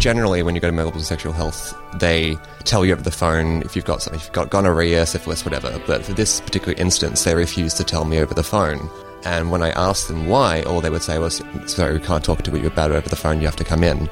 [0.00, 3.76] generally, when you go to Melbourne Sexual Health, they tell you over the phone if
[3.76, 5.80] you've got something, if you've got gonorrhea, syphilis, whatever.
[5.86, 8.90] But for this particular instance, they refused to tell me over the phone.
[9.24, 12.42] And when I asked them why, all they would say was, sorry, we can't talk
[12.42, 14.08] to you about it over the phone, you have to come in.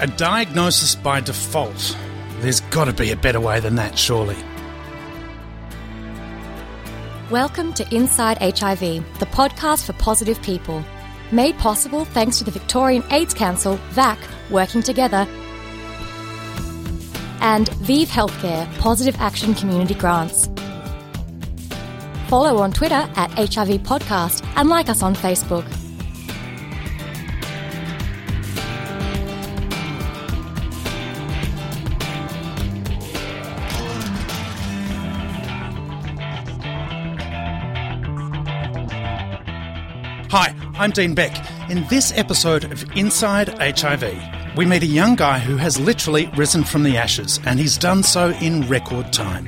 [0.00, 1.96] A diagnosis by default.
[2.40, 4.36] There's got to be a better way than that, surely.
[7.30, 10.84] Welcome to Inside HIV, the podcast for positive people.
[11.32, 14.18] Made possible thanks to the Victorian AIDS Council, VAC,
[14.50, 15.26] working together,
[17.40, 20.48] and ViiV Healthcare Positive Action Community Grants.
[22.28, 25.64] Follow on Twitter at HIV Podcast and like us on Facebook.
[40.80, 41.36] I'm Dean Beck.
[41.68, 46.64] In this episode of Inside HIV, we meet a young guy who has literally risen
[46.64, 49.46] from the ashes, and he's done so in record time.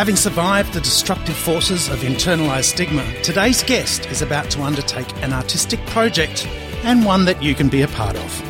[0.00, 5.34] Having survived the destructive forces of internalized stigma, today's guest is about to undertake an
[5.34, 6.46] artistic project
[6.84, 8.42] and one that you can be a part of.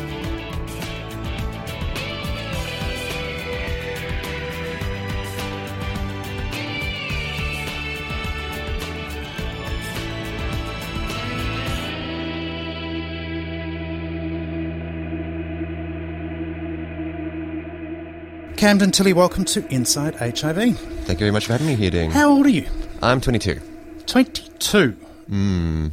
[18.55, 20.90] Camden Tilley, welcome to Inside HIV.
[21.05, 22.11] Thank you very much for having me here, Dean.
[22.11, 22.67] How old are you?
[23.01, 23.59] I'm 22.
[24.07, 24.97] 22.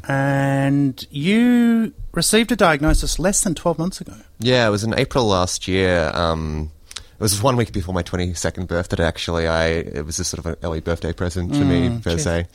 [0.09, 4.15] And you received a diagnosis less than 12 months ago.
[4.41, 6.11] Yeah, it was in April last year.
[6.15, 9.47] Um, it was one week before my 22nd birthday, actually.
[9.49, 12.23] I It was just sort of an early birthday present to me, per cheers.
[12.23, 12.47] se.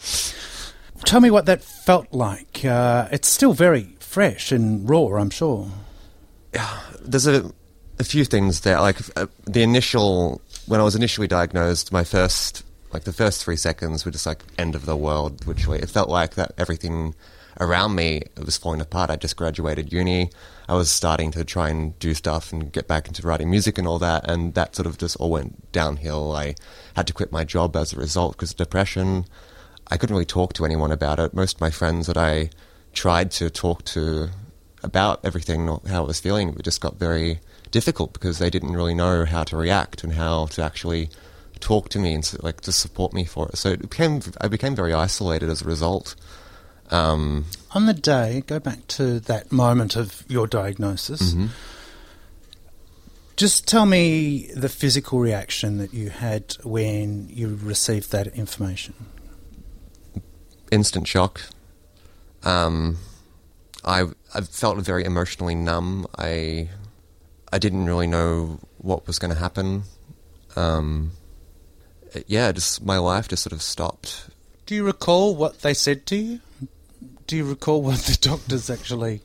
[1.05, 2.63] Tell me what that felt like.
[2.63, 5.69] Uh, it's still very fresh and raw, I'm sure.
[7.01, 7.51] There's a,
[7.99, 8.79] a few things there.
[8.79, 13.55] Like uh, the initial, when I was initially diagnosed, my first, like the first three
[13.55, 17.15] seconds were just like end of the world, which it felt like that everything
[17.59, 19.09] around me was falling apart.
[19.09, 20.29] I just graduated uni.
[20.67, 23.87] I was starting to try and do stuff and get back into writing music and
[23.87, 26.35] all that, and that sort of just all went downhill.
[26.35, 26.55] I
[26.95, 29.25] had to quit my job as a result because of depression.
[29.87, 31.33] I couldn't really talk to anyone about it.
[31.33, 32.49] Most of my friends that I
[32.93, 34.29] tried to talk to
[34.81, 37.39] about everything, how I was feeling, just got very
[37.73, 41.09] difficult because they didn't really know how to react and how to actually
[41.59, 43.57] talk to me and like to support me for it.
[43.57, 46.15] So it became I became very isolated as a result.
[46.91, 51.33] Um, On the day, go back to that moment of your diagnosis.
[53.35, 58.93] Just tell me the physical reaction that you had when you received that information.
[60.71, 61.41] instant shock.
[62.43, 62.97] Um,
[63.83, 63.99] I
[64.35, 66.05] I felt very emotionally numb.
[66.17, 66.69] I
[67.53, 69.83] I didn't really know what was going to happen.
[70.55, 71.11] Um,
[72.25, 74.29] yeah, just my life just sort of stopped.
[74.65, 76.39] Do you recall what they said to you?
[77.27, 79.21] Do you recall what the doctors actually.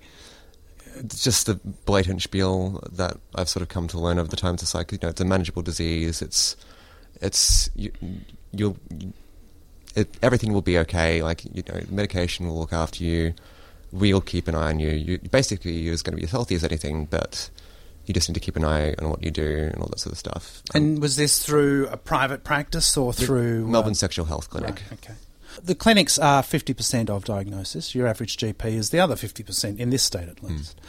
[0.97, 1.55] It's just the
[1.87, 4.63] blatant spiel that I've sort of come to learn over the times.
[4.63, 6.21] It's like you know, it's a manageable disease.
[6.21, 6.55] It's
[7.23, 7.93] it's you,
[8.53, 8.77] you'll
[9.95, 11.23] it, everything will be okay.
[11.23, 13.33] Like you know, medication will look after you.
[13.91, 14.91] We'll keep an eye on you.
[14.91, 17.49] you basically, you're just going to be as healthy as anything, but
[18.09, 20.13] you just need to keep an eye on what you do and all that sort
[20.13, 20.63] of stuff.
[20.75, 23.65] Um, And was this through a private practice or through.
[23.65, 24.83] uh, Melbourne Sexual Health Clinic.
[24.91, 25.15] Right, okay.
[25.63, 27.95] The clinics are 50% of diagnosis.
[27.95, 30.81] Your average GP is the other 50%, in this state at least.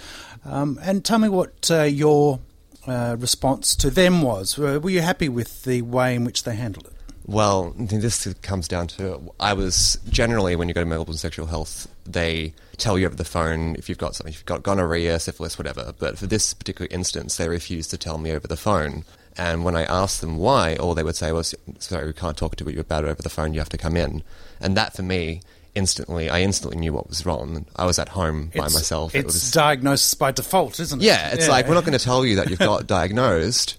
[0.45, 2.39] Um, and tell me what uh, your
[2.85, 4.57] uh, response to them was.
[4.57, 6.93] Were were you happy with the way in which they handled it?
[7.25, 11.87] Well, this comes down to I was generally when you go to Melbourne Sexual Health,
[12.13, 15.57] they tell you over the phone if you've got something, if you've got gonorrhea, syphilis,
[15.57, 15.93] whatever.
[15.97, 19.03] But for this particular instance, they refused to tell me over the phone.
[19.37, 22.55] And when I asked them why, all they would say was, "Sorry, we can't talk
[22.57, 23.53] to you about it over the phone.
[23.53, 24.21] You have to come in."
[24.59, 25.41] And that for me,
[25.75, 27.65] instantly, I instantly knew what was wrong.
[27.75, 29.15] I was at home by It's- myself.
[29.15, 31.05] It's it was, diagnosis by default, isn't it?
[31.05, 33.77] yeah, it's like we're not going to tell you that you've got diagnosed,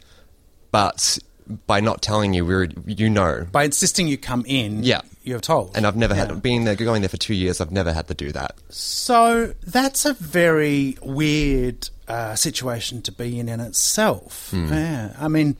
[0.70, 1.18] but
[1.66, 3.46] by not telling you, we're you know.
[3.50, 5.00] By insisting you come in, Yeah.
[5.22, 5.76] You're told.
[5.76, 6.26] And I've never Yeah.
[6.28, 7.60] had being there, going there for two years.
[7.60, 8.54] I've never had to do that.
[8.70, 14.48] So that's a very weird uh, situation to be in in itself.
[14.50, 14.72] Hmm.
[14.72, 15.56] Yeah, I mean,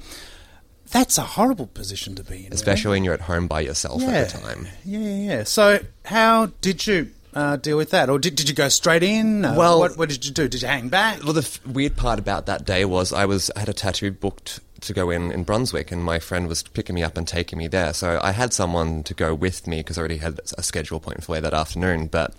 [0.90, 2.52] That's a horrible position to be in.
[2.52, 4.08] especially when you're at home by yourself yeah.
[4.08, 4.66] at the time.
[4.84, 5.44] Yeah, yeah, yeah.
[5.44, 9.44] So, how did you uh, deal with that, or did, did you go straight in?
[9.44, 10.48] Uh, Well- what, what did you do?
[10.48, 11.22] Did you hang back?
[11.22, 14.10] Well, the f- weird part about that day was I was I had a tattoo
[14.10, 17.58] booked to go in in Brunswick, and my friend was picking me up and taking
[17.58, 17.92] me there.
[17.92, 21.24] So I had someone to go with me because I already had a schedule appointment
[21.24, 22.06] for that afternoon.
[22.06, 22.34] But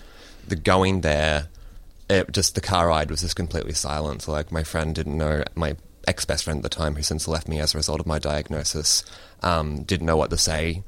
[0.48, 1.48] the going there,
[2.10, 4.24] it just the car ride was just completely silent.
[4.24, 5.76] So, Like my friend didn't know my
[6.08, 8.18] ex best friend at the time, who since left me as a result of my
[8.18, 9.04] diagnosis,
[9.44, 10.82] um, didn't know what to say,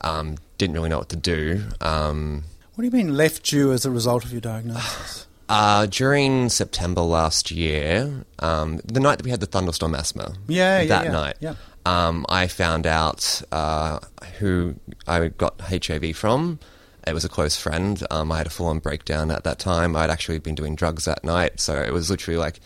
[0.00, 1.62] um, didn't really know what to do.
[1.80, 2.42] Um,
[2.76, 5.26] What do you mean left you as a result of your diagnosis?
[5.48, 10.80] Uh, during September last year, um, the night that we had the thunderstorm asthma, Yeah,
[10.80, 11.54] yeah, that yeah, night, yeah.
[11.84, 14.00] um, I found out uh,
[14.40, 14.74] who
[15.06, 16.58] I got HIV from.
[17.06, 18.04] It was a close friend.
[18.10, 19.94] Um, I had a full-on breakdown at that time.
[19.94, 22.58] I'd actually been doing drugs that night, so it was literally like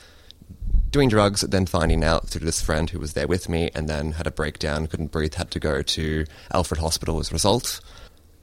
[0.91, 4.13] doing drugs, then finding out through this friend who was there with me, and then
[4.13, 6.25] had a breakdown, couldn't breathe, had to go to
[6.55, 7.83] Alfred Hospital as a result.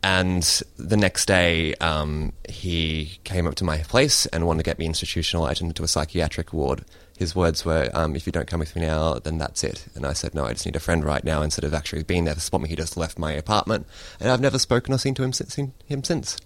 [0.03, 0.43] And
[0.77, 4.85] the next day, um, he came up to my place and wanted to get me
[4.85, 6.85] institutionalized into a psychiatric ward.
[7.17, 10.05] His words were, um, "If you don't come with me now, then that's it." And
[10.05, 12.35] I said, "No, I just need a friend right now." Instead of actually being there
[12.35, 13.87] to support me, he just left my apartment,
[14.19, 15.55] and I've never spoken or seen to him since.
[15.55, 16.37] Seen him since.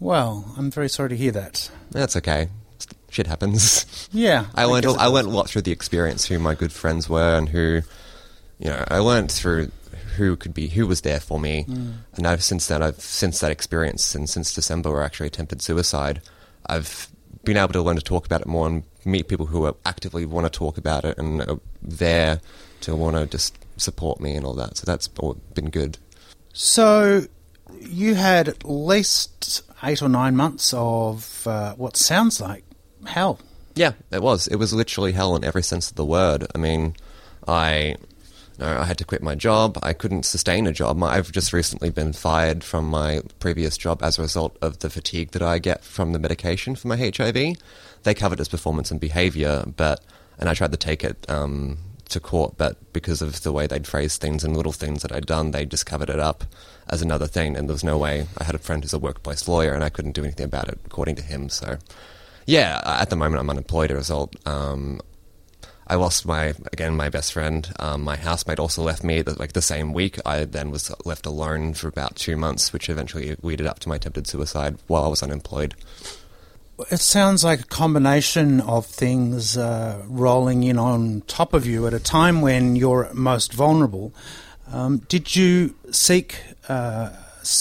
[0.00, 1.70] Well, I'm very sorry to hear that.
[1.92, 2.48] That's okay.
[3.10, 3.86] Shit happens.
[4.10, 4.84] Yeah, I learned.
[4.84, 6.24] guess a- it I learned a lot through the experience.
[6.26, 7.82] Who my good friends were, and who,
[8.58, 9.70] you know, I learned through
[10.18, 11.64] who could be who was there for me.
[11.64, 11.94] Mm.
[12.14, 15.62] And I've since then, I've since that experience, and since December, where I actually attempted
[15.62, 16.20] suicide,
[16.66, 17.08] I've
[17.44, 20.26] been able to learn to talk about it more and meet people who are actively
[20.26, 22.40] want to talk about it and are there
[22.82, 24.76] to want to just support me and all that.
[24.76, 25.98] So that's been good.
[26.52, 27.26] So,
[27.80, 32.64] you had at least eight or nine months of uh, what sounds like
[33.06, 33.40] hell.
[33.74, 34.48] Yeah, it was.
[34.48, 36.46] It was literally hell in every sense of the word.
[36.54, 36.96] I mean,
[37.46, 37.94] I,
[38.58, 39.78] you know, I had to quit my job.
[39.82, 41.02] I couldn't sustain a job.
[41.02, 45.30] I've just recently been fired from my previous job as a result of the fatigue
[45.30, 47.56] that I get from the medication for my HIV.
[48.02, 50.02] They covered as performance and behavior, but
[50.38, 51.78] and I tried to take it um,
[52.08, 55.26] to court, but because of the way they'd phrased things and little things that I'd
[55.26, 56.44] done, they just covered it up
[56.88, 57.56] as another thing.
[57.56, 58.26] And there was no way.
[58.38, 60.78] I had a friend who's a workplace lawyer, and I couldn't do anything about it,
[60.84, 61.48] according to him.
[61.48, 61.78] So.
[62.46, 64.34] Yeah, at the moment I'm unemployed as a result.
[64.46, 65.02] Um,
[65.88, 67.68] I lost my again my best friend.
[67.78, 70.18] Um, my housemate also left me the, like the same week.
[70.26, 73.96] I then was left alone for about two months, which eventually weeded up to my
[73.96, 75.74] attempted suicide while I was unemployed.
[76.90, 81.94] It sounds like a combination of things uh, rolling in on top of you at
[81.94, 84.12] a time when you're most vulnerable.
[84.70, 87.10] Um, did you seek uh,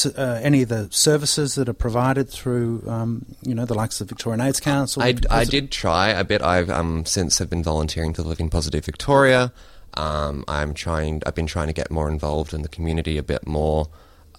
[0.05, 4.07] uh, any of the services that are provided through, um, you know, the likes of
[4.07, 5.01] the Victorian AIDS Council?
[5.03, 6.41] I, I did try a bit.
[6.41, 9.51] I've um, since have been volunteering to Living Positive Victoria.
[9.93, 11.21] Um, I'm trying.
[11.25, 13.87] I've been trying to get more involved in the community a bit more.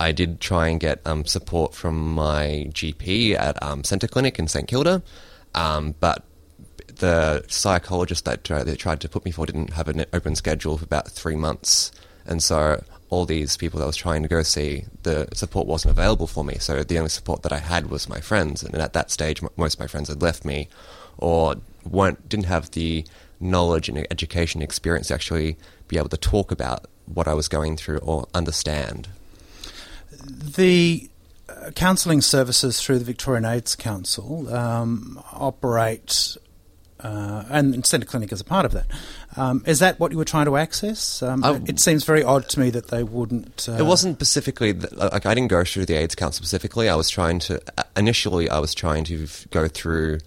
[0.00, 4.46] I did try and get um, support from my GP at um, Centre Clinic in
[4.46, 5.02] St Kilda,
[5.54, 6.24] um, but
[6.86, 10.78] the psychologist that tried, that tried to put me for didn't have an open schedule
[10.78, 11.90] for about three months,
[12.26, 15.92] and so all these people that I was trying to go see, the support wasn't
[15.92, 16.56] available for me.
[16.58, 19.74] So the only support that I had was my friends, and at that stage, most
[19.74, 20.68] of my friends had left me,
[21.16, 21.56] or
[21.88, 23.04] weren't didn't have the
[23.40, 25.56] knowledge and education experience to actually
[25.86, 29.08] be able to talk about what I was going through or understand.
[30.22, 31.08] The
[31.48, 36.36] uh, counselling services through the Victorian AIDS Council um, operate,
[37.00, 38.86] uh, and Centre Clinic is a part of that.
[39.38, 41.22] Um, is that what you were trying to access?
[41.22, 41.60] Um, Oh.
[41.66, 43.66] it seems very odd to me that they wouldn't.
[43.68, 46.88] Uh, It wasn't specifically th- like I didn't go through the AIDS Council specifically.
[46.88, 50.18] I was trying to uh, initially I was trying to go through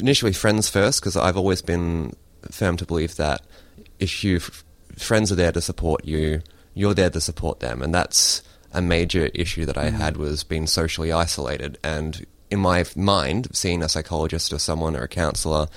[0.00, 2.14] initially friends first because I've always been
[2.50, 3.42] firm to believe that
[3.98, 4.64] if you f-
[4.96, 6.40] friends are there to support you,
[6.74, 10.66] you're there to support them, and that's a major issue that I had was being
[10.66, 11.78] socially isolated.
[11.84, 15.68] And in my mind, seeing a psychologist or someone or a counselor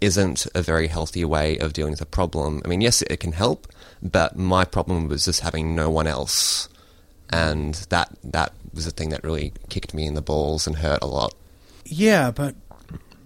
[0.00, 2.62] isn't a very healthy way of dealing with a problem.
[2.64, 3.66] I mean, yes, it can help,
[4.02, 6.68] but my problem was just having no one else,
[7.30, 11.02] and that that was the thing that really kicked me in the balls and hurt
[11.02, 11.34] a lot.
[11.84, 12.54] Yeah, but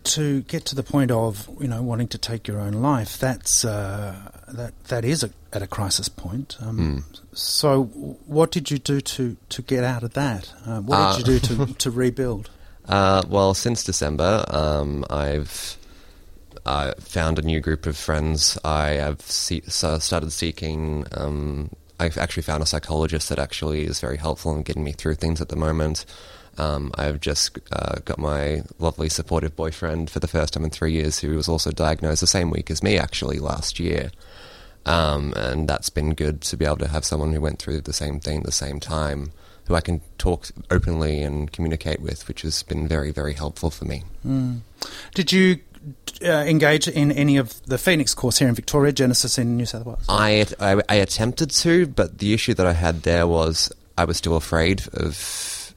[0.04, 3.64] to get to the point of you know wanting to take your own life, that's
[3.64, 6.56] uh, that that is a, at a crisis point.
[6.60, 7.84] Um, So,
[8.26, 10.52] what did you do to, to get out of that?
[10.66, 12.50] Uh, what did you do to, to rebuild?
[12.84, 15.78] Uh, well, since December, um, I've
[16.64, 18.58] uh, found a new group of friends.
[18.64, 21.06] I have started seeking.
[21.12, 25.14] Um, I've actually found a psychologist that actually is very helpful in getting me through
[25.14, 26.04] things at the moment.
[26.58, 30.92] Um, I've just uh, got my lovely supportive boyfriend for the first time in three
[30.92, 34.10] years, who was also diagnosed the same week as me, actually last year.
[34.84, 37.92] Um, and that's been good to be able to have someone who went through the
[37.92, 39.30] same thing at the same time,
[39.66, 43.84] who I can talk openly and communicate with, which has been very, very helpful for
[43.84, 44.02] me.
[45.14, 45.60] Did you
[46.22, 49.84] uh, engage in any of the Phoenix course here in Victoria, Genesis in New South
[49.84, 50.04] Wales?
[50.08, 54.16] I, I, I attempted to, but the issue that I had there was I was
[54.16, 55.74] still afraid of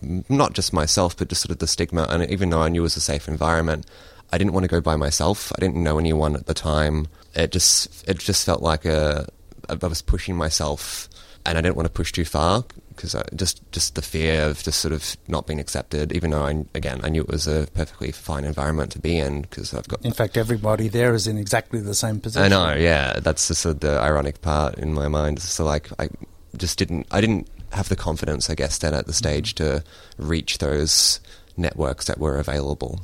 [0.00, 2.06] not just myself, but just sort of the stigma.
[2.08, 3.86] And even though I knew it was a safe environment,
[4.32, 5.52] I didn't want to go by myself.
[5.56, 7.08] I didn't know anyone at the time.
[7.34, 9.26] It just it just felt like a
[9.68, 11.08] I was pushing myself,
[11.44, 12.64] and I didn't want to push too far
[12.98, 16.12] because just just the fear of just sort of not being accepted.
[16.12, 19.42] Even though I again I knew it was a perfectly fine environment to be in
[19.42, 22.44] because I've got In fact, everybody there is in exactly the same position.
[22.44, 23.20] I know, yeah.
[23.20, 25.40] That's just sort of the ironic part in my mind.
[25.40, 26.08] So like, I
[26.56, 29.84] just didn't, I didn't have the confidence, I guess, then at the stage to
[30.16, 31.20] reach those
[31.56, 33.00] networks that were available.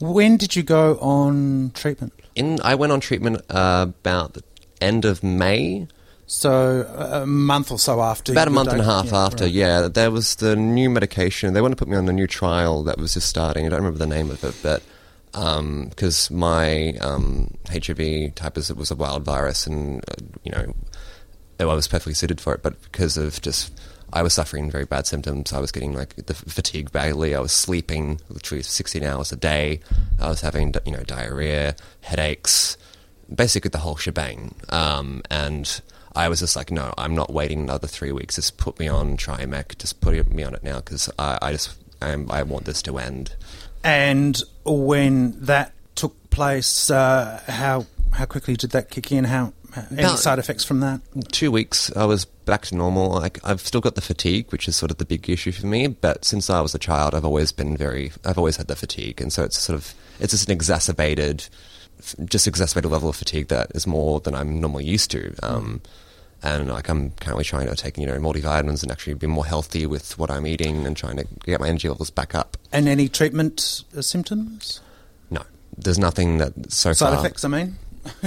[0.00, 2.12] When did you go on treatment?
[2.34, 4.42] In, I went on treatment uh, about the
[4.80, 5.86] end of May,
[6.32, 8.32] So a month or so after.
[8.32, 9.44] about a month and a half yeah, after.
[9.44, 9.52] right.
[9.52, 11.52] Yeah, there was the new medication.
[11.52, 13.66] They want to put me on a new trial that was just starting.
[13.66, 14.82] I don't remember the name of it, but
[15.90, 20.74] because my um, HIV type is it was a wild virus, and uh, you know,
[21.60, 22.62] I was perfectly suited for it.
[22.62, 23.78] But because of just
[24.10, 25.52] I was suffering very bad symptoms.
[25.52, 27.34] I was getting like the fatigue badly.
[27.34, 29.80] I was sleeping literally 16 hours a day.
[30.18, 32.78] I was having you know diarrhea, headaches,
[33.34, 34.54] basically the whole shebang.
[34.70, 35.82] Um, and
[36.14, 38.36] I was just like, no, I'm not waiting another three weeks.
[38.36, 39.78] Just put me on Triumeq.
[39.78, 42.98] Just put me on it now because I, I just I'm, I want this to
[42.98, 43.34] end.
[43.84, 49.24] And when that took place, uh, how how quickly did that kick in?
[49.24, 49.52] How
[49.90, 51.00] any About- side effects from that?
[51.32, 53.10] two weeks, I was back to normal.
[53.10, 55.86] Like I've still got the fatigue, which is sort of the big issue for me.
[55.86, 59.20] But since I was a child, I've always been very, I've always had the fatigue,
[59.20, 61.48] and so it's sort of, it's just an exacerbated,
[62.24, 65.34] just exacerbated level of fatigue that is more than I'm normally used to.
[65.42, 65.80] Um,
[66.42, 69.86] and like I'm currently trying to take you know multivitamins and actually be more healthy
[69.86, 72.56] with what I'm eating and trying to get my energy levels back up.
[72.72, 74.80] And any treatment uh, symptoms?
[75.30, 75.42] No,
[75.78, 77.18] there's nothing that so Side far.
[77.24, 77.76] effects, I mean?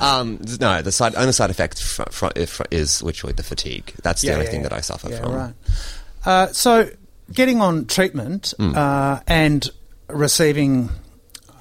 [0.00, 3.92] um, no, the side only side effect fr- fr- if- is literally the fatigue.
[4.02, 4.68] That's the Yeah, only yeah, thing yeah.
[4.68, 5.32] that I suffer yeah, from.
[5.34, 5.54] Right.
[6.24, 6.90] Uh, so,
[7.32, 8.74] getting on treatment Hmm.
[8.76, 9.68] uh, and
[10.08, 10.90] receiving,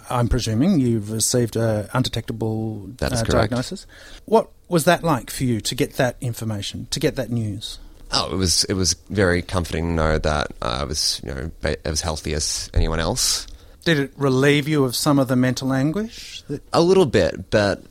[0.10, 3.50] I'm presuming you've received a undetectable That is uh, correct.
[3.51, 3.86] diagnosis.
[4.25, 7.79] What was that like for you to get that information, to get that news?
[8.12, 11.51] Oh, it was it was very comforting to know that uh, I was you know
[11.83, 13.48] as healthy as anyone else.
[13.86, 16.41] Did it relieve you of some of the mental anguish?
[16.48, 17.83] That, A little bit, but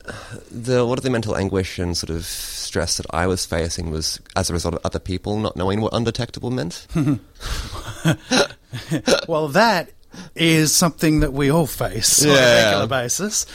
[0.49, 3.91] the a lot of the mental anguish and sort of stress that I was facing
[3.91, 6.87] was as a result of other people not knowing what undetectable meant.
[9.27, 9.91] well, that
[10.35, 13.45] is something that we all face on a regular basis.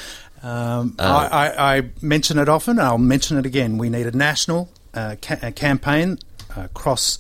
[0.42, 2.78] Um, I, I, I mention it often.
[2.78, 3.76] I'll mention it again.
[3.78, 6.18] We need a national uh, ca- a campaign
[6.56, 7.18] across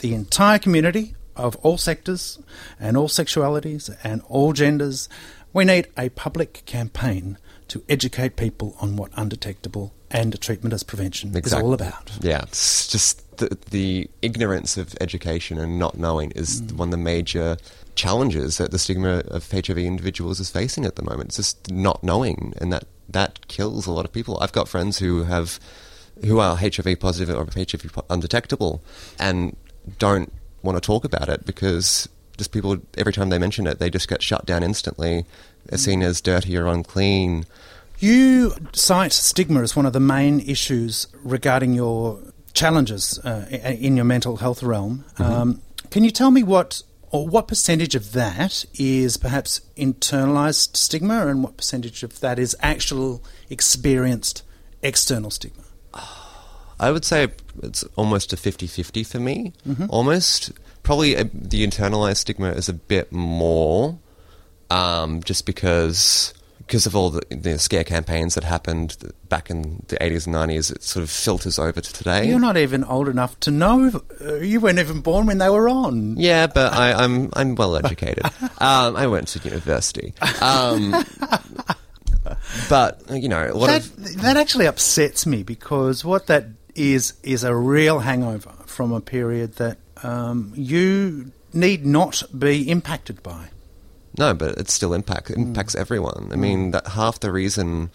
[0.00, 2.38] the entire community of all sectors
[2.78, 5.08] and all sexualities and all genders.
[5.52, 11.34] We need a public campaign to educate people on what undetectable and treatment as prevention
[11.36, 12.12] is all about.
[12.20, 16.72] Yeah, it's just the, the ignorance of education and not knowing is mm.
[16.72, 17.56] one of the major
[17.94, 21.30] challenges that the stigma of HIV individuals is facing at the moment.
[21.30, 24.38] It's just not knowing, and that that kills a lot of people.
[24.40, 25.58] I've got friends who have
[26.24, 28.82] who are HIV positive or HIV undetectable,
[29.18, 29.56] and
[29.98, 33.90] don't want to talk about it because just people every time they mention it, they
[33.90, 35.24] just get shut down instantly.
[35.66, 37.46] They're seen as dirty or unclean.
[37.98, 42.20] You cite stigma as one of the main issues regarding your
[42.52, 45.04] challenges uh, in your mental health realm.
[45.18, 51.26] Um, can you tell me what or what percentage of that is perhaps internalized stigma,
[51.26, 54.42] and what percentage of that is actual experienced
[54.82, 55.62] external stigma?
[56.80, 57.28] I would say
[57.62, 59.52] it's almost a 50-50 for me.
[59.88, 60.52] Almost.
[60.84, 63.98] Probably uh the internalized stigma is a bit more,
[64.70, 66.32] um, just because
[66.68, 70.70] because of all the, the scare campaigns that happened back in the 80s and 90s.
[70.70, 72.28] It sort of filters over to today.
[72.28, 74.02] You're not even old enough to know.
[74.20, 76.16] Uh, you weren't even born when they were on.
[76.18, 78.24] Yeah, but I, I'm I'm well educated.
[78.58, 80.12] um, I went to university.
[80.42, 80.94] Um,
[82.68, 87.14] but you know, a lot That, of that actually upsets me because what that is
[87.22, 93.48] is a real hangover from a period that um, you need not be impacted by.
[94.18, 95.40] No, but it still impact, Hmm.
[95.40, 96.28] impacts everyone.
[96.32, 97.90] I mean, that half the reason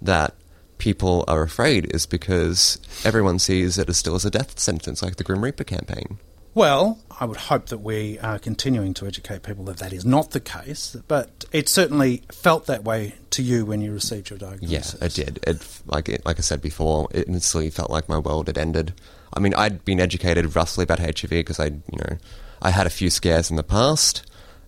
[0.00, 0.34] that
[0.78, 5.16] people are afraid is because everyone sees it as still as a death sentence, like
[5.16, 6.18] the Grim Reaper campaign.
[6.54, 10.30] Well, I would hope that we are continuing to educate people that that is not
[10.30, 14.94] the case, but it certainly felt that way to you when you received your diagnosis.
[15.00, 15.40] Yeah, it did.
[15.44, 18.94] It like it, like I said before, it instantly felt like my world had ended.
[19.32, 22.18] I mean, I'd been educated roughly about HIV because I, you know,
[22.62, 24.22] I had a few scares in the past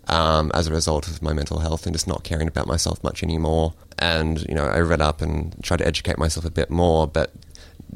[0.08, 3.22] um, as a result of my mental health and just not caring about myself much
[3.22, 3.74] anymore.
[3.98, 7.32] And you know, I read up and tried to educate myself a bit more, but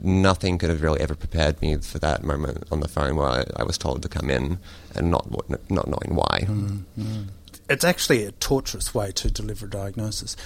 [0.03, 3.45] nothing could have really ever prepared me for that moment on the phone where I,
[3.57, 4.59] I was told to come in
[4.95, 5.29] and not
[5.71, 6.41] not knowing why.
[6.43, 7.23] Mm-hmm.
[7.69, 10.37] It's actually a torturous way to deliver a diagnosis.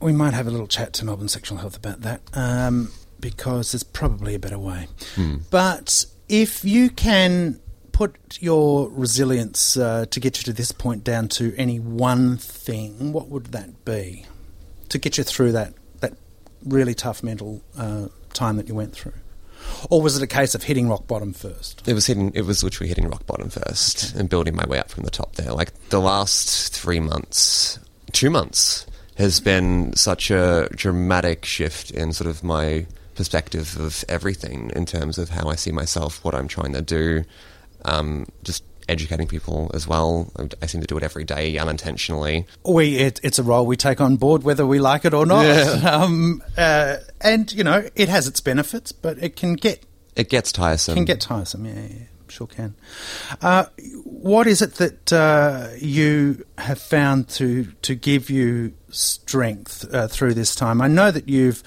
[0.00, 2.90] We might have a little chat to Melbourne Sexual Health about that um,
[3.20, 4.88] because there's probably a better way.
[5.14, 5.42] Mm.
[5.50, 7.60] But if you can
[7.94, 13.12] put your resilience uh, to get you to this point down to any one thing,
[13.12, 14.26] what would that be
[14.88, 16.14] to get you through that that
[16.64, 19.14] really tough mental uh, time that you went through?
[19.88, 21.88] Or was it a case of hitting rock bottom first?
[21.88, 22.32] It was hitting.
[22.34, 24.20] It was literally hitting rock bottom first okay.
[24.20, 25.36] and building my way up from the top.
[25.36, 27.78] There, like the last three months,
[28.12, 28.86] two months
[29.16, 35.16] has been such a dramatic shift in sort of my perspective of everything in terms
[35.16, 37.24] of how I see myself, what I'm trying to do,
[37.84, 40.30] um, just educating people as well.
[40.62, 42.46] I seem to do it every day unintentionally.
[42.64, 45.44] We it, it's a role we take on board whether we like it or not.
[45.46, 45.80] Yeah.
[45.94, 49.84] Um, uh, and you know it has its benefits, but it can get
[50.16, 50.94] it gets tiresome.
[50.94, 51.66] Can get tiresome.
[51.66, 52.74] Yeah, yeah sure can.
[53.40, 53.66] Uh,
[54.04, 60.34] what is it that uh, you have found to to give you strength uh, through
[60.34, 60.80] this time?
[60.80, 61.62] I know that you've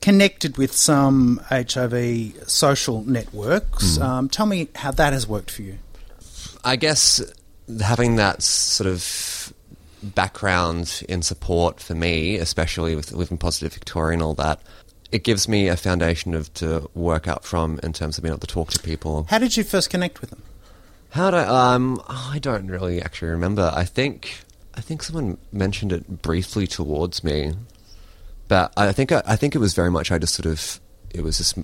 [0.00, 3.98] connected with some HIV social networks.
[3.98, 4.02] Mm.
[4.02, 5.78] Um, tell me how that has worked for you.
[6.64, 7.22] I guess
[7.80, 9.52] having that sort of
[10.02, 14.60] background in support for me, especially with living positive Victoria and all that,
[15.10, 18.40] it gives me a foundation of to work out from in terms of being able
[18.40, 19.26] to talk to people.
[19.30, 20.42] How did you first connect with them?
[21.10, 23.72] How do um I don't really actually remember.
[23.74, 24.40] I think
[24.74, 27.54] I think someone mentioned it briefly towards me,
[28.48, 31.22] but I think I, I think it was very much I just sort of it
[31.22, 31.58] was just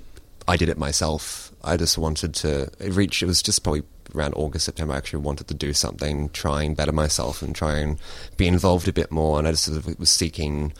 [0.46, 1.52] I did it myself.
[1.62, 3.22] I just wanted to reach.
[3.22, 3.82] It was just probably
[4.14, 4.94] around August, September.
[4.94, 7.98] I actually wanted to do something, try and better myself, and try and
[8.36, 9.38] be involved a bit more.
[9.38, 10.72] And I just sort of was seeking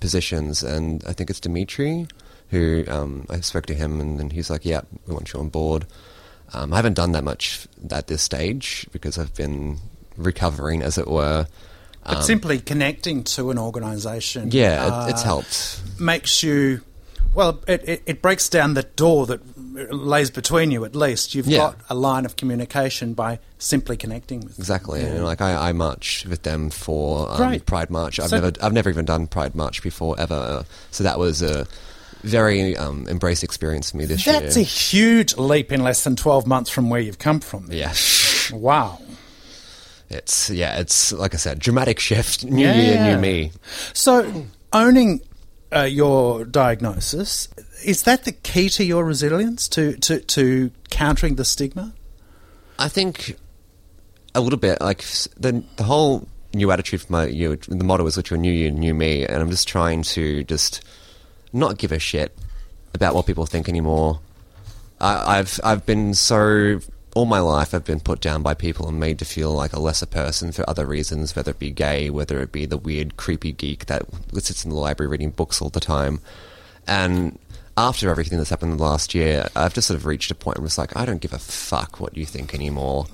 [0.00, 0.62] positions.
[0.62, 2.06] And I think it's Dimitri
[2.50, 5.48] who um, I spoke to him, and, and he's like, "Yeah, we want you on
[5.50, 5.86] board."
[6.52, 9.78] Um, I haven't done that much at this stage because I've been
[10.16, 11.46] recovering, as it were.
[12.10, 15.80] But um, simply connecting to an organisation, yeah, uh, it, it's helped.
[15.98, 16.82] Makes you
[17.34, 17.60] well.
[17.66, 19.40] It, it, it, breaks down the door that
[19.92, 20.84] lays between you.
[20.84, 21.58] At least you've yeah.
[21.58, 24.58] got a line of communication by simply connecting with.
[24.58, 25.02] Exactly.
[25.02, 25.16] Them.
[25.18, 25.22] Yeah.
[25.22, 28.18] like I, I march with them for um, Pride March.
[28.18, 30.64] I've so, never I've never even done Pride March before ever.
[30.90, 31.66] So that was a
[32.22, 34.40] very um, embrace experience for me this That's year.
[34.40, 37.68] That's a huge leap in less than twelve months from where you've come from.
[37.70, 37.94] Yeah.
[38.52, 38.98] wow
[40.10, 42.74] it's yeah, it's like I said, dramatic shift, new yeah.
[42.74, 43.52] year, new me.
[43.92, 45.20] So owning
[45.72, 47.48] uh, your diagnosis
[47.84, 51.94] is that the key to your resilience to, to to countering the stigma?
[52.78, 53.36] I think
[54.34, 54.80] a little bit.
[54.80, 55.04] Like
[55.36, 58.94] the the whole new attitude for my year, the motto is literally new year, new
[58.94, 60.82] me, and I'm just trying to just
[61.52, 62.36] not give a shit
[62.94, 64.20] about what people think anymore.
[65.00, 66.80] I, I've I've been so
[67.14, 69.80] all my life I've been put down by people and made to feel like a
[69.80, 73.52] lesser person for other reasons, whether it be gay, whether it be the weird, creepy
[73.52, 74.02] geek that
[74.34, 76.20] sits in the library reading books all the time.
[76.86, 77.38] And
[77.76, 80.58] after everything that's happened in the last year, I've just sort of reached a point
[80.58, 83.06] where it's like, I don't give a fuck what you think anymore.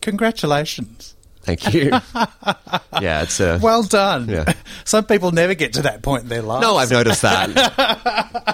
[0.00, 1.14] Congratulations.
[1.44, 1.90] Thank you.
[3.00, 4.28] yeah, it's a well done.
[4.28, 4.52] Yeah.
[4.84, 6.62] Some people never get to that point in their life.
[6.62, 8.53] No, I've noticed that.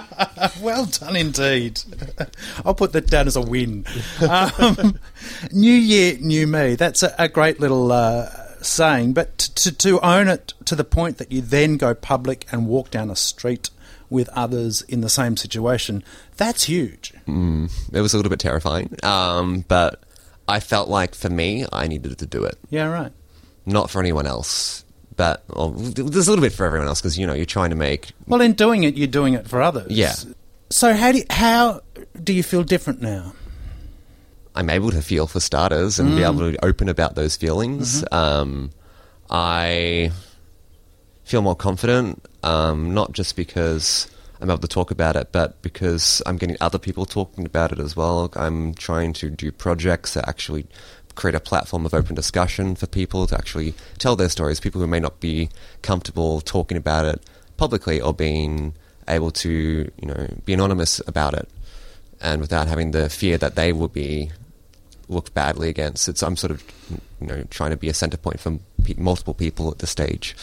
[0.61, 1.81] well done indeed.
[2.65, 3.85] I'll put that down as a win.
[4.27, 4.99] Um,
[5.51, 6.75] new year, new me.
[6.75, 8.29] That's a, a great little uh,
[8.61, 12.67] saying, but to, to own it to the point that you then go public and
[12.67, 13.69] walk down a street
[14.09, 16.03] with others in the same situation,
[16.37, 17.13] that's huge.
[17.27, 20.03] Mm, it was a little bit terrifying, um, but
[20.47, 22.57] I felt like for me, I needed to do it.
[22.69, 23.11] Yeah, right.
[23.65, 24.83] Not for anyone else.
[25.15, 27.75] But well, there's a little bit for everyone else because you know you're trying to
[27.75, 28.11] make.
[28.27, 29.91] Well, in doing it, you're doing it for others.
[29.91, 30.13] Yeah.
[30.71, 31.81] So how do you, how
[32.23, 33.33] do you feel different now?
[34.55, 36.15] I'm able to feel for starters and mm.
[36.15, 38.03] be able to open about those feelings.
[38.03, 38.15] Mm-hmm.
[38.15, 38.71] Um,
[39.29, 40.11] I
[41.25, 46.21] feel more confident, um, not just because I'm able to talk about it, but because
[46.25, 48.31] I'm getting other people talking about it as well.
[48.35, 50.67] I'm trying to do projects that actually
[51.15, 54.87] create a platform of open discussion for people to actually tell their stories, people who
[54.87, 55.49] may not be
[55.81, 57.21] comfortable talking about it
[57.57, 58.73] publicly or being
[59.07, 59.49] able to,
[60.01, 61.47] you know, be anonymous about it
[62.21, 64.31] and without having the fear that they will be
[65.09, 66.07] looked badly against.
[66.07, 66.63] It's I'm sort of
[67.19, 68.57] you know trying to be a center point for
[68.97, 70.35] multiple people at the stage,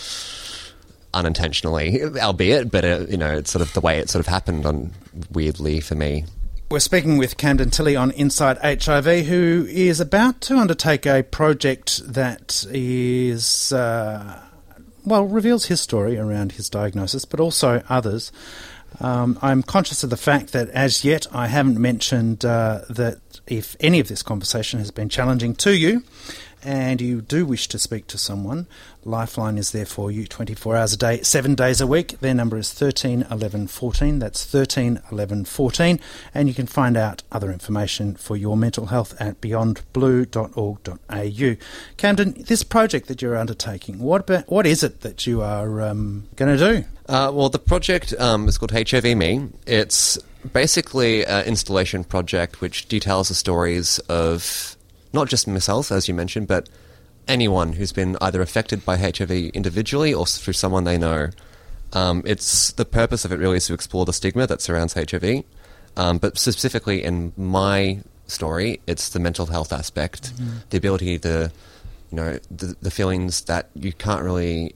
[1.14, 4.66] unintentionally, albeit, but uh, you know it's sort of the way it sort of happened
[4.66, 4.92] on
[5.32, 6.24] weirdly for me.
[6.70, 12.02] We're speaking with Camden Tilley on Inside HIV, who is about to undertake a project
[12.12, 14.38] that is, uh,
[15.04, 18.32] well, reveals his story around his diagnosis, but also others.
[19.00, 23.76] Um, I'm conscious of the fact that as yet I haven't mentioned uh, that if
[23.80, 26.02] any of this conversation has been challenging to you,
[26.62, 28.66] and you do wish to speak to someone,
[29.08, 32.20] Lifeline is there for you 24 hours a day, seven days a week.
[32.20, 34.18] Their number is 13 11 14.
[34.18, 35.98] That's 13 11 14.
[36.34, 41.56] And you can find out other information for your mental health at beyondblue.org.au.
[41.96, 46.28] Camden, this project that you're undertaking, what, about, what is it that you are um,
[46.36, 46.84] going to do?
[47.08, 49.48] Uh, well, the project um, is called HIV Me.
[49.66, 50.18] It's
[50.52, 54.76] basically an installation project which details the stories of
[55.12, 56.68] not just myself, as you mentioned, but
[57.28, 61.30] anyone who's been either affected by HIV individually or through someone they know.
[61.92, 65.44] Um, it's the purpose of it really is to explore the stigma that surrounds HIV,
[65.96, 70.58] um, but specifically in my story, it's the mental health aspect, mm-hmm.
[70.70, 71.50] the ability to,
[72.10, 74.74] you know, the, the feelings that you can't really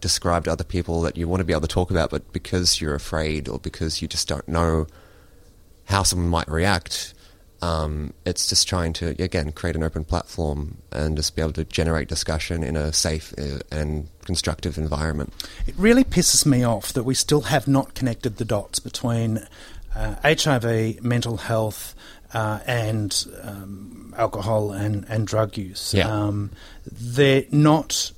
[0.00, 2.80] describe to other people that you want to be able to talk about, but because
[2.80, 4.86] you're afraid or because you just don't know
[5.86, 7.14] how someone might react,
[7.64, 11.64] um, it's just trying to again create an open platform and just be able to
[11.64, 15.32] generate discussion in a safe uh, and constructive environment.
[15.66, 19.46] It really pisses me off that we still have not connected the dots between
[19.96, 21.94] uh, HIV, mental health,
[22.34, 25.94] uh, and um, alcohol and, and drug use.
[25.94, 26.08] Yeah.
[26.08, 26.50] Um,
[26.84, 28.12] they're not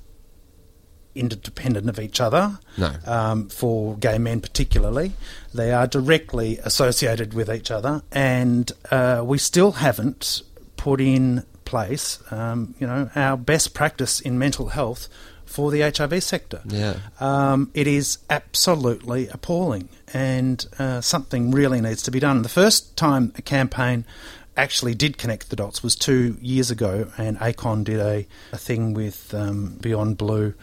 [1.16, 2.58] interdependent of each other.
[2.76, 2.94] No.
[3.06, 5.12] Um, for gay men, particularly,
[5.54, 10.42] they are directly associated with each other, and uh, we still haven't
[10.76, 15.08] put in place, um, you know, our best practice in mental health
[15.44, 16.60] for the HIV sector.
[16.66, 16.96] Yeah.
[17.20, 22.42] Um, it is absolutely appalling, and uh, something really needs to be done.
[22.42, 24.04] The first time a campaign
[24.56, 28.94] actually did connect the dots was two years ago, and ACON did a, a thing
[28.94, 30.54] with um, Beyond Blue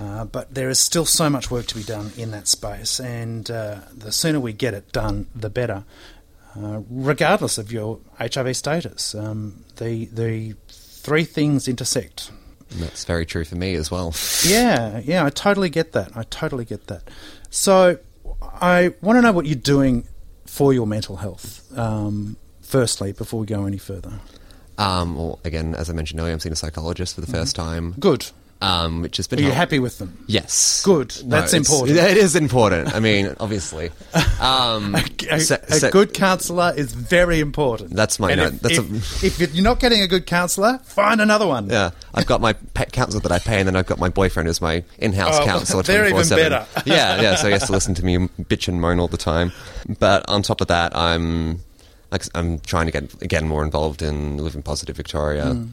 [0.00, 3.50] uh, but there is still so much work to be done in that space, and
[3.50, 5.84] uh, the sooner we get it done, the better.
[6.54, 12.30] Uh, regardless of your HIV status, um, the the three things intersect.
[12.70, 14.14] And that's very true for me as well.
[14.44, 16.16] yeah, yeah, I totally get that.
[16.16, 17.08] I totally get that.
[17.50, 17.98] So,
[18.42, 20.06] I want to know what you're doing
[20.46, 21.64] for your mental health.
[21.78, 24.14] Um, firstly, before we go any further.
[24.78, 27.36] Um, well, again, as I mentioned earlier, I'm seeing a psychologist for the mm-hmm.
[27.36, 27.94] first time.
[27.98, 28.30] Good
[28.62, 29.38] um, which has been.
[29.38, 30.24] Are you happy with them?
[30.26, 30.82] Yes.
[30.84, 31.10] Good.
[31.24, 31.98] That's important.
[31.98, 32.94] It is important.
[32.94, 33.90] I mean, obviously,
[34.40, 37.90] um, a, a, so, so, a, good counsellor is very important.
[37.90, 38.34] That's my.
[38.34, 41.68] No, if, that's if, if, you're not getting a good counsellor, find another one.
[41.68, 44.46] Yeah, I've got my pet counsellor that I pay, and then I've got my boyfriend
[44.46, 45.82] who's my in-house oh, counsellor.
[45.82, 46.66] They're even better.
[46.86, 47.34] yeah, yeah.
[47.34, 49.52] So he has to listen to me bitch and moan all the time.
[49.98, 51.60] But on top of that, I'm
[52.10, 55.44] like I'm trying to get again more involved in Living Positive Victoria.
[55.44, 55.72] Mm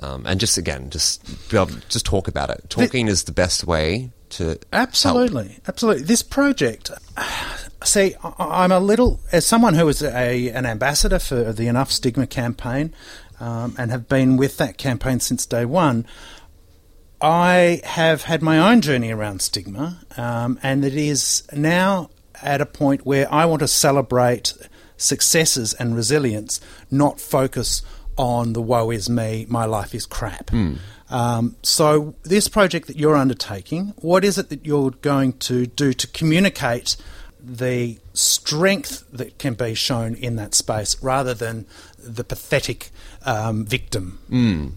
[0.00, 2.64] um, and just again, just able, just talk about it.
[2.68, 5.68] Talking the, is the best way to absolutely, help.
[5.68, 6.04] absolutely.
[6.04, 6.90] This project,
[7.84, 12.26] see, I'm a little as someone who is a an ambassador for the Enough Stigma
[12.26, 12.94] campaign,
[13.38, 16.06] um, and have been with that campaign since day one.
[17.22, 22.08] I have had my own journey around stigma, um, and it is now
[22.42, 24.54] at a point where I want to celebrate
[24.96, 26.60] successes and resilience,
[26.90, 27.82] not focus
[28.20, 30.46] on the woe is me, my life is crap.
[30.48, 30.76] Mm.
[31.08, 35.92] Um, so, this project that you're undertaking, what is it that you're going to do
[35.94, 36.96] to communicate
[37.42, 41.66] the strength that can be shown in that space rather than
[41.98, 42.90] the pathetic
[43.24, 44.20] um, victim?
[44.30, 44.72] Mm.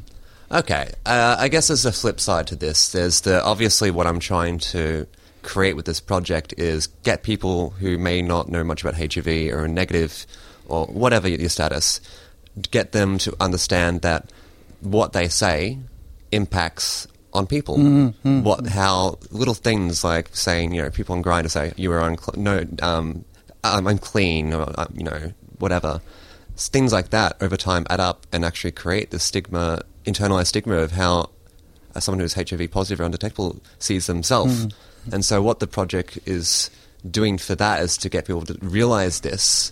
[0.51, 2.91] Okay, uh, I guess there's a flip side to this.
[2.91, 5.05] There's the obviously what I'm trying to
[5.41, 9.67] create with this project is get people who may not know much about HIV or
[9.67, 10.25] negative
[10.67, 11.99] or whatever your status
[12.71, 14.31] get them to understand that
[14.81, 15.79] what they say
[16.31, 17.77] impacts on people.
[17.77, 18.43] Mm-hmm.
[18.43, 22.43] What how little things like saying you know people on Grindr say you are unclean,
[22.43, 23.25] no um,
[23.63, 26.01] I'm unclean or uh, you know whatever
[26.55, 30.91] things like that over time add up and actually create the stigma internalized stigma of
[30.91, 31.29] how
[31.95, 34.67] uh, someone who's HIV positive or undetectable sees themselves.
[34.67, 35.13] Mm-hmm.
[35.15, 36.69] And so what the project is
[37.09, 39.71] doing for that is to get people to realize this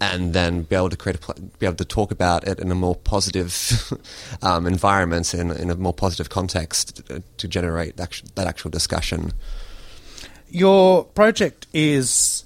[0.00, 2.74] and then be able to create a, be able to talk about it in a
[2.74, 3.92] more positive
[4.42, 9.32] um, environment in, in a more positive context to, to generate that actual discussion.
[10.50, 12.44] Your project is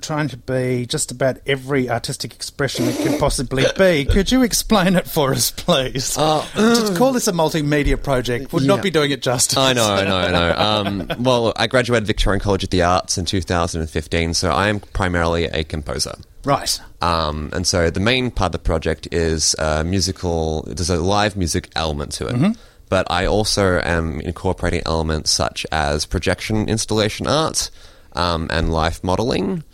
[0.00, 4.04] trying to be just about every artistic expression it could possibly be.
[4.06, 6.16] Could you explain it for us, please?
[6.16, 8.68] Uh, to call this a multimedia project would Yeah.
[8.68, 9.58] not be doing it justice.
[9.58, 10.54] I know, I know, I know.
[10.56, 15.44] Um, well, I graduated Victorian College of the Arts in 2015, so I am primarily
[15.44, 16.14] a composer.
[16.44, 16.80] Right.
[17.02, 20.62] Um, and so the main part of the project is uh, musical.
[20.62, 22.56] There's a live music element to it,
[22.88, 27.70] but I also am incorporating elements such as projection installation art
[28.12, 29.64] um, and life modeling.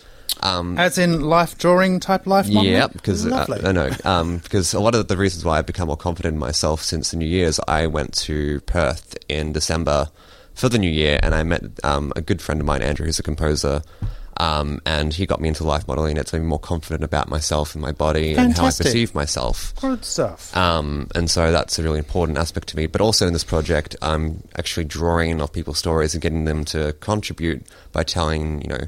[0.43, 2.71] Um, As in life drawing type life model?
[2.71, 3.47] yeah, because uh.
[3.65, 6.39] I know um, because a lot of the reasons why I've become more confident in
[6.39, 10.11] myself since the New Year's, I went to Perth in December
[10.55, 13.19] for the New Year, and I met um, a good friend of mine, Andrew, who's
[13.19, 13.83] a composer.
[14.39, 16.17] Um, and he got me into life modeling.
[16.17, 19.75] It's made me more confident about myself and my body and how I perceive myself.
[19.81, 20.55] Good stuff.
[20.57, 22.87] Um, and so that's a really important aspect to me.
[22.87, 26.93] But also in this project, I'm actually drawing off people's stories and getting them to
[27.01, 28.87] contribute by telling, you know,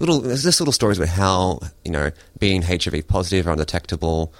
[0.00, 4.32] little there's just little stories about how you know being HIV positive or undetectable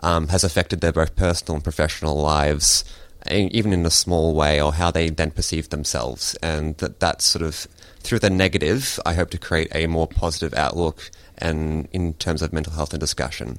[0.00, 2.84] um, has affected their both personal and professional lives,
[3.30, 7.42] even in a small way, or how they then perceive themselves, and that that's sort
[7.42, 7.66] of
[8.08, 8.98] through the negative.
[9.04, 13.00] I hope to create a more positive outlook, and in terms of mental health and
[13.00, 13.58] discussion.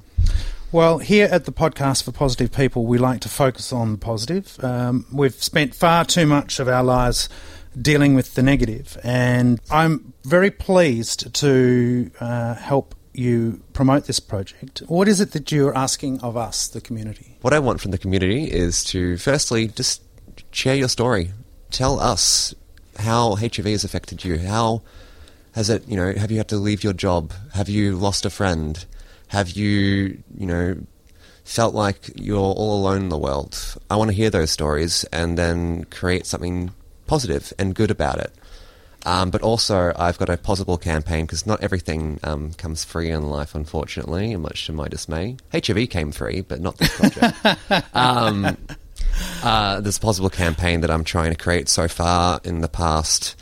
[0.71, 4.57] Well, here at the podcast for positive people, we like to focus on the positive.
[4.63, 7.29] Um, we've spent far too much of our lives
[7.79, 14.79] dealing with the negative, and I'm very pleased to uh, help you promote this project.
[14.87, 17.37] What is it that you're asking of us, the community?
[17.41, 20.01] What I want from the community is to firstly just
[20.51, 21.33] share your story.
[21.69, 22.55] Tell us
[22.99, 24.37] how HIV has affected you.
[24.37, 24.81] How
[25.53, 27.33] has it, you know, have you had to leave your job?
[27.53, 28.85] Have you lost a friend?
[29.29, 30.77] Have you, you know,
[31.43, 33.77] felt like you're all alone in the world?
[33.89, 36.71] I want to hear those stories and then create something
[37.07, 38.33] positive and good about it.
[39.05, 43.29] Um, but also, I've got a Pozible campaign because not everything um, comes free in
[43.29, 45.37] life, unfortunately, much to my dismay.
[45.53, 47.95] HIV came free, but not this project.
[47.95, 48.57] um,
[49.43, 53.35] uh, there's a Pozible campaign that I'm trying to create so far in the past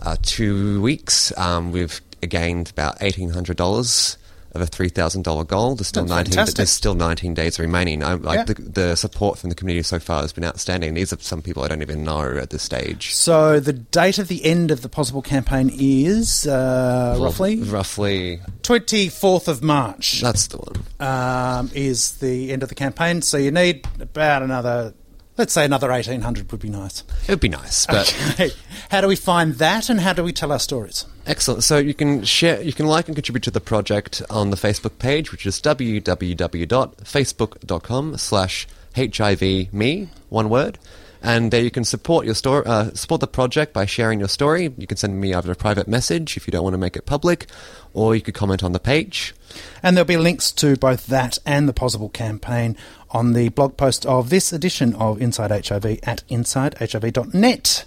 [0.00, 1.36] uh, two weeks.
[1.38, 4.16] Um, we've gained about $1,800
[4.52, 5.76] of a $3,000 goal.
[5.76, 6.56] There's still That's 19, fantastic.
[6.56, 8.02] there's still 19 days remaining.
[8.02, 8.44] I, like Yeah.
[8.44, 10.94] the, the support from the community so far has been outstanding.
[10.94, 13.14] These are some people I don't even know at this stage.
[13.14, 19.46] So, the date of the end of the Pozible campaign is uh, roughly Roughly, 24th
[19.46, 20.20] of March.
[20.20, 20.82] that's the one.
[20.98, 23.22] um, is the end of the campaign.
[23.22, 24.94] So you need about another,
[25.40, 27.02] let's say another 1800 would be nice.
[27.26, 28.50] It would be nice, but Okay.
[28.90, 31.06] How do we find that and how do we tell our stories?
[31.26, 31.62] excellent.
[31.62, 34.98] So you can share, you can like and contribute to the project on the Facebook
[34.98, 40.78] page, which is www.facebook.com slash HIV me, one word.
[41.22, 44.72] And there you can support your story, uh, support the project by sharing your story.
[44.78, 47.04] You can send me either a private message if you don't want to make it
[47.04, 47.46] public,
[47.92, 49.34] or you could comment on the page.
[49.82, 52.74] And there'll be links to both that and the Pozible campaign
[53.12, 57.84] on the blog post of this edition of Inside HIV at insidehiv.net,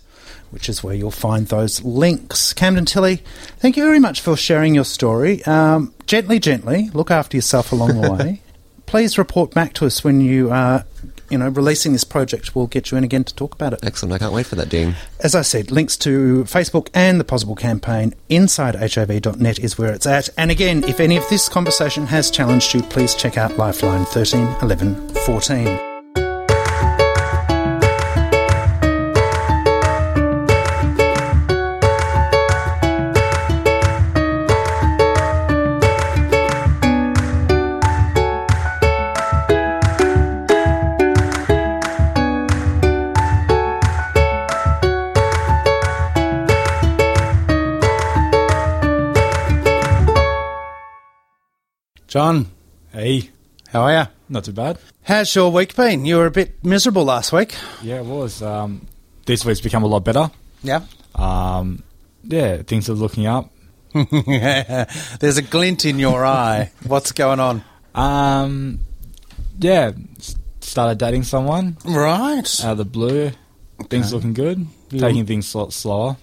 [0.51, 2.53] which is where you'll find those links.
[2.53, 3.17] Camden Tilley,
[3.57, 5.43] thank you very much for sharing your story.
[5.45, 8.41] Um, gently, gently, look after yourself along the way.
[8.85, 10.85] Please report back to us when you are,
[11.33, 12.55] you know, releasing this project.
[12.55, 13.79] We'll get you in again to talk about it.
[13.83, 14.13] Excellent.
[14.13, 14.95] I can't wait for that, Dean.
[15.19, 20.05] As I said, links to Facebook and the Pozible campaign inside hiv.net is where it's
[20.05, 20.29] at.
[20.37, 24.47] And again, if any of this conversation has challenged you, please check out Lifeline 13
[24.61, 25.92] 11 14.
[52.13, 52.45] John,
[52.91, 53.31] Hey,
[53.69, 54.07] how are you?
[54.29, 54.77] not too bad.
[55.01, 56.05] How's your week been?
[56.05, 57.55] You were a bit miserable last week.
[57.81, 58.39] Yeah, it was.
[58.43, 58.85] Um,
[59.25, 60.29] this week's become a lot better.
[60.61, 60.81] Yeah.
[61.15, 61.81] Um,
[62.23, 63.49] yeah, things are looking up.
[63.93, 66.71] There's a glint in your eye.
[66.85, 67.63] What's going on?
[67.95, 68.81] Um,
[69.57, 69.93] yeah,
[70.61, 72.41] started dating someone Right.
[72.63, 73.31] out of the blue.
[73.89, 74.67] Things looking good.
[74.91, 76.17] Taking things a lot slower.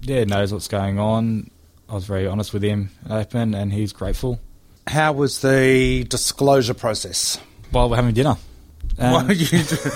[0.00, 1.50] Yeah, knows what's going on.
[1.88, 4.38] I was very honest with him, open, and he's grateful.
[4.88, 7.38] How was the disclosure process?
[7.70, 8.36] While we're having dinner.
[8.98, 9.46] Um, Well, you,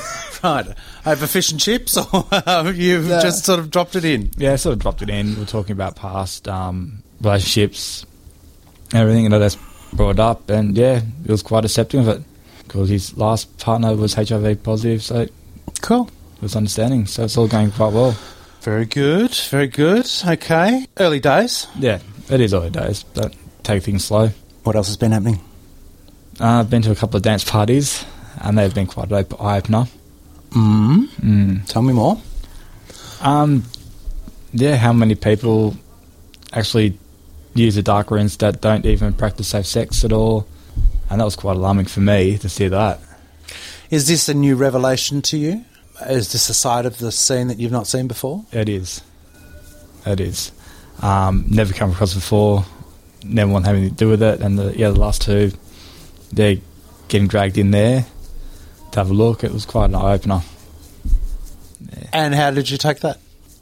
[0.44, 0.66] right.
[1.06, 3.20] Over fish and chips, or you've Yeah.
[3.22, 4.30] just sort of dropped it in?
[4.36, 5.36] yeah, sort of dropped it in.
[5.38, 8.04] We're talking about past um, relationships,
[8.94, 9.58] everything, and I just
[9.92, 12.22] brought up, and yeah, he was quite accepting of it
[12.68, 15.22] because his last partner was HIV positive, so cool.
[15.24, 16.10] it Cool.
[16.42, 17.06] was understanding.
[17.06, 18.16] So it's all going quite well.
[18.60, 19.34] Very good.
[19.50, 20.08] Very good.
[20.24, 20.86] Okay.
[20.98, 21.66] Early days.
[21.78, 21.98] Yeah,
[22.30, 24.30] it is early days, but take things slow.
[24.62, 25.40] What else has been happening?
[26.40, 28.04] Uh, I've been to a couple of dance parties,
[28.40, 29.86] and they've been quite an eye opener.
[30.50, 31.06] Mm.
[31.06, 31.66] Mm.
[31.66, 32.20] Tell me more.
[33.20, 33.64] Um,
[34.52, 35.76] yeah, how many people
[36.52, 36.98] actually
[37.54, 40.46] use the dark rooms that don't even practice safe sex at all?
[41.10, 43.00] And that was quite alarming for me to see that.
[43.90, 45.64] Is this a new revelation to you?
[46.08, 48.44] Is this a side of the scene that you've not seen before?
[48.52, 49.02] It is.
[50.06, 50.52] It is.
[51.00, 52.64] Um, never come across before.
[53.24, 54.40] Never want having to do with it.
[54.40, 55.52] And the yeah, the last two,
[56.32, 56.56] they're
[57.08, 58.06] getting dragged in there
[58.92, 59.44] to have a look.
[59.44, 60.42] It was quite an eye opener.
[62.12, 63.18] And how did you take that?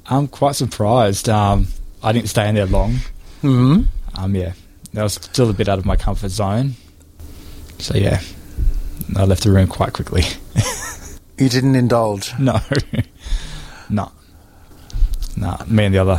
[0.07, 1.29] I'm quite surprised.
[1.29, 1.69] Um,
[2.03, 2.95] I didn't stay in there long.
[3.43, 3.83] Mm-hmm.
[4.15, 4.53] Um, yeah,
[4.93, 6.75] that was still a bit out of my comfort zone.
[7.79, 8.21] So yeah,
[9.17, 10.23] I left the room quite quickly.
[11.41, 12.39] You didn't indulge.
[12.39, 12.61] no,
[13.89, 14.13] no,
[15.39, 15.57] no.
[15.67, 16.19] Me and the other,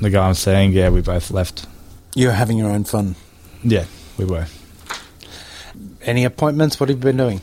[0.00, 1.66] the guy I'm seeing, yeah, we both left.
[2.14, 3.14] You were having your own fun.
[3.62, 3.84] Yeah,
[4.16, 4.46] we were.
[6.02, 6.80] Any appointments?
[6.80, 7.40] What have you been doing?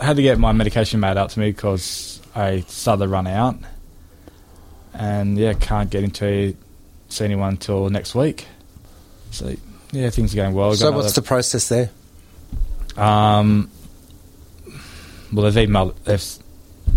[0.00, 3.26] I had to get my medication made out to me because I started to run
[3.26, 3.56] out,
[4.92, 6.56] and yeah, can't get into
[7.08, 8.46] see anyone until next week.
[9.30, 9.54] So
[9.92, 10.74] yeah, things are going well.
[10.74, 11.90] so, what's the process there?
[12.96, 13.70] um?
[15.32, 16.22] Well, they've emailed, they've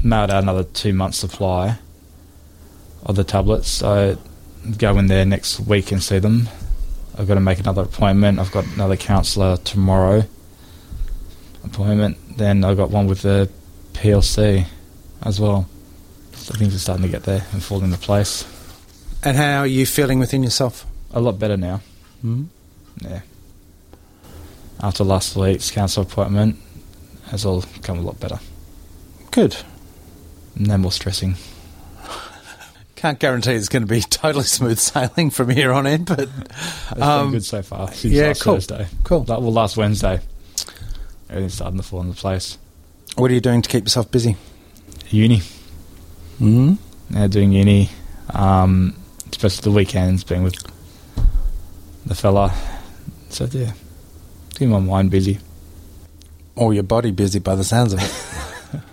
[0.04, 1.80] mailed out another two months supply
[3.04, 3.68] of the tablets.
[3.68, 4.18] So
[4.78, 6.48] go in there next week and see them.
[7.20, 8.40] I've got to make another appointment.
[8.40, 10.24] I've got another counsellor tomorrow
[11.66, 12.38] appointment.
[12.38, 13.50] Then I've got one with the
[13.92, 14.66] PLC
[15.24, 15.68] as well.
[16.32, 18.48] So things are starting to get there and fall into place.
[19.22, 20.86] And how are you feeling within yourself?
[21.12, 21.82] A lot better now.
[22.24, 22.48] Mm.
[23.02, 23.20] Yeah.
[24.82, 26.56] After last week's council appointment,
[27.34, 28.40] it's all come a lot better.
[29.32, 29.58] Good.
[30.56, 31.36] No more stressing.
[33.00, 36.20] Can't guarantee it's going to be totally smooth sailing from here on in, but
[36.92, 37.88] It's Um, been good so far.
[37.94, 38.56] Since yeah, last cool.
[38.56, 38.88] Thursday.
[39.06, 39.20] Cool.
[39.20, 40.20] Like, well, last Wednesday,
[41.30, 42.58] everything's starting to fall into place.
[43.16, 44.36] what are you doing to keep yourself busy?
[45.12, 45.42] Uni.
[46.42, 46.78] Mm.
[47.12, 47.90] Yeah, doing uni.
[48.34, 48.96] Um,
[49.32, 50.56] especially the weekends, being with
[52.06, 52.54] the fella.
[53.30, 53.72] So yeah,
[54.52, 55.40] keeping my mind busy.
[56.58, 58.82] Or your body busy by the sounds of it.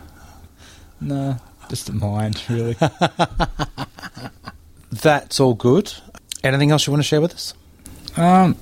[0.99, 1.37] No,
[1.69, 2.75] just the mind, really.
[4.93, 5.93] That's all good.
[6.43, 7.55] Anything else you want to share with us?
[8.17, 8.57] um,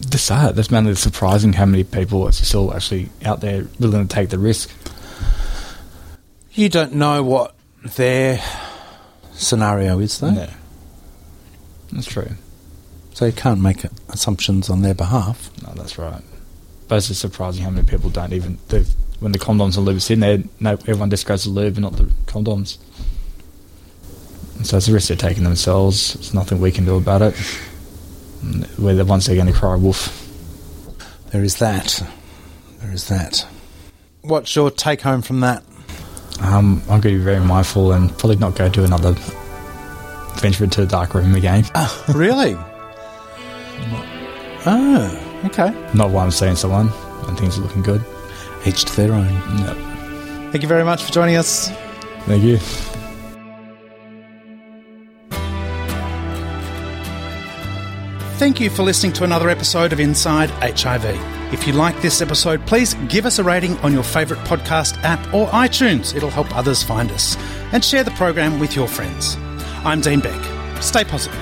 [0.00, 0.56] just that.
[0.56, 4.38] That's mainly surprising how many people are still actually out there willing to take the
[4.38, 4.70] risk.
[6.52, 7.54] You don't know what
[7.96, 8.42] their
[9.32, 10.30] scenario is, though.
[10.30, 10.54] Yeah,
[11.92, 12.30] that's true.
[13.14, 15.50] So you can't make assumptions on their behalf.
[15.62, 16.22] No, that's right.
[16.86, 18.58] But it's just surprising how many people don't even
[19.20, 20.38] when the condoms and lubes in there.
[20.60, 22.78] No, everyone just goes to lube and not the condoms.
[24.64, 26.14] So it's a risk they're taking themselves.
[26.14, 27.34] There's nothing we can do about it.
[28.42, 30.24] And We're the ones that are going to cry wolf.
[31.30, 32.02] There is that.
[32.80, 33.46] There is that.
[34.22, 35.62] What's your take home from that?
[36.40, 39.12] Um, I'm going to be very mindful and probably not go to another
[40.40, 41.64] venture into the dark room again.
[42.14, 42.56] really?
[44.66, 45.70] Oh, okay.
[45.94, 46.90] Not while I'm seeing someone
[47.28, 48.04] and things are looking good.
[48.66, 49.28] Each to their own.
[49.58, 49.76] Yep.
[50.50, 51.70] Thank you very much for joining us.
[52.26, 52.58] Thank you.
[58.38, 61.04] Thank you for listening to another episode of Inside HIV.
[61.52, 65.18] If you like this episode, please give us a rating on your favourite podcast app
[65.34, 66.14] or iTunes.
[66.14, 67.36] It'll help others find us.
[67.72, 69.36] And share the program with your friends.
[69.84, 70.40] I'm Dean Beck.
[70.80, 71.34] Stay positive.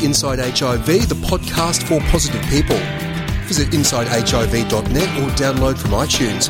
[0.00, 3.01] Inside HIV, the podcast for positive people.
[3.52, 6.48] Visit InsideHIV.net or download from iTunes.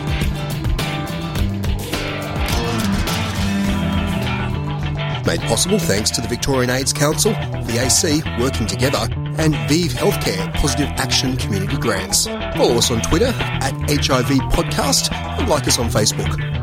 [5.26, 10.86] Made possible thanks to the Victorian AIDS Council, VAC working together, and ViiV Healthcare Positive
[10.90, 12.26] Action Community Grants.
[12.28, 16.61] Follow us on Twitter at HIV Podcast and like us on Facebook.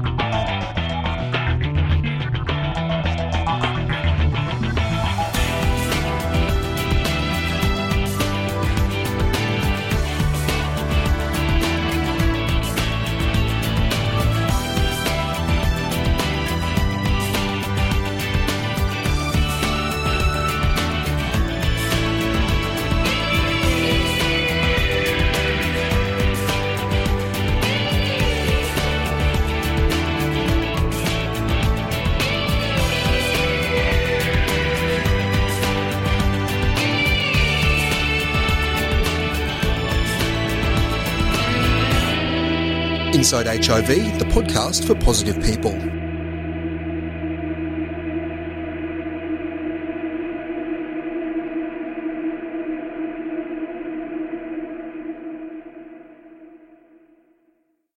[43.38, 45.99] HIV, the podcast for positive people.